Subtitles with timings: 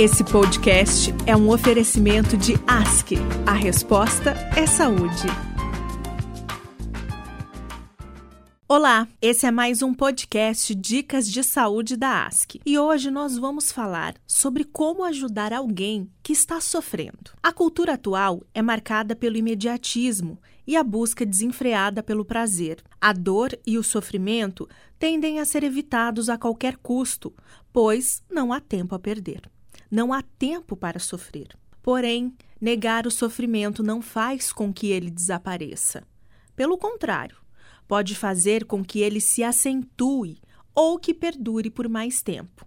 [0.00, 3.16] Esse podcast é um oferecimento de ASC.
[3.46, 5.26] A resposta é saúde.
[8.66, 13.70] Olá, esse é mais um podcast Dicas de Saúde da ASC e hoje nós vamos
[13.70, 17.32] falar sobre como ajudar alguém que está sofrendo.
[17.42, 22.82] A cultura atual é marcada pelo imediatismo e a busca desenfreada pelo prazer.
[22.98, 24.66] A dor e o sofrimento
[24.98, 27.34] tendem a ser evitados a qualquer custo,
[27.70, 29.42] pois não há tempo a perder.
[29.90, 31.48] Não há tempo para sofrer.
[31.82, 36.06] Porém, negar o sofrimento não faz com que ele desapareça.
[36.54, 37.36] Pelo contrário,
[37.88, 40.38] pode fazer com que ele se acentue
[40.74, 42.64] ou que perdure por mais tempo.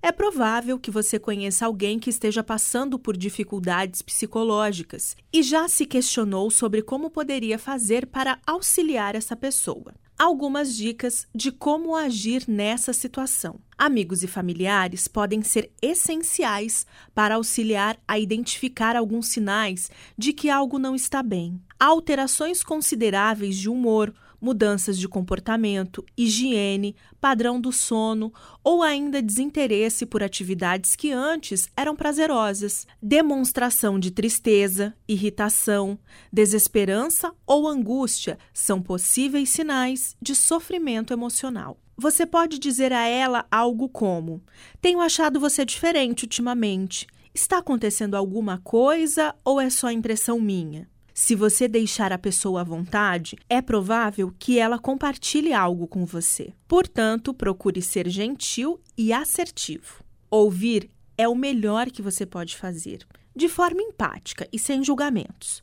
[0.00, 5.86] É provável que você conheça alguém que esteja passando por dificuldades psicológicas e já se
[5.86, 9.94] questionou sobre como poderia fazer para auxiliar essa pessoa.
[10.18, 13.58] Algumas dicas de como agir nessa situação.
[13.76, 20.78] Amigos e familiares podem ser essenciais para auxiliar a identificar alguns sinais de que algo
[20.78, 21.60] não está bem.
[21.78, 28.30] Alterações consideráveis de humor mudanças de comportamento, higiene, padrão do sono
[28.62, 35.98] ou ainda desinteresse por atividades que antes eram prazerosas, demonstração de tristeza, irritação,
[36.30, 41.78] desesperança ou angústia são possíveis sinais de sofrimento emocional.
[41.96, 44.42] Você pode dizer a ela algo como:
[44.80, 47.06] Tenho achado você diferente ultimamente.
[47.32, 50.88] Está acontecendo alguma coisa ou é só impressão minha?
[51.12, 56.52] Se você deixar a pessoa à vontade, é provável que ela compartilhe algo com você.
[56.66, 60.02] Portanto, procure ser gentil e assertivo.
[60.28, 65.62] Ouvir é o melhor que você pode fazer, de forma empática e sem julgamentos.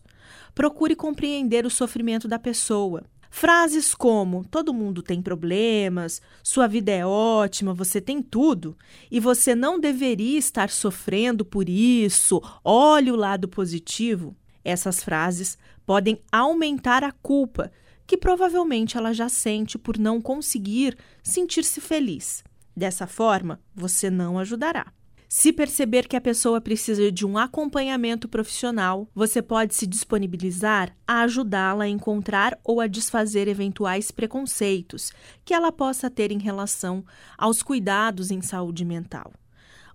[0.55, 3.03] Procure compreender o sofrimento da pessoa.
[3.33, 8.77] Frases como todo mundo tem problemas, sua vida é ótima, você tem tudo
[9.09, 16.21] e você não deveria estar sofrendo por isso, olhe o lado positivo, essas frases podem
[16.29, 17.71] aumentar a culpa
[18.05, 22.43] que provavelmente ela já sente por não conseguir sentir-se feliz.
[22.75, 24.91] Dessa forma, você não ajudará.
[25.33, 31.21] Se perceber que a pessoa precisa de um acompanhamento profissional, você pode se disponibilizar a
[31.21, 35.14] ajudá-la a encontrar ou a desfazer eventuais preconceitos
[35.45, 37.05] que ela possa ter em relação
[37.37, 39.31] aos cuidados em saúde mental.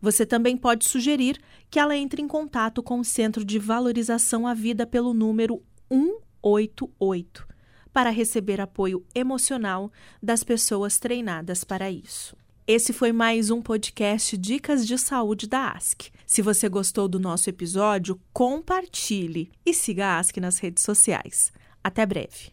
[0.00, 1.38] Você também pode sugerir
[1.68, 7.46] que ela entre em contato com o Centro de Valorização à Vida pelo número 188
[7.92, 9.92] para receber apoio emocional
[10.22, 12.34] das pessoas treinadas para isso.
[12.68, 16.10] Esse foi mais um podcast Dicas de Saúde da ASC.
[16.26, 21.52] Se você gostou do nosso episódio, compartilhe e siga a ASC nas redes sociais.
[21.84, 22.50] Até breve.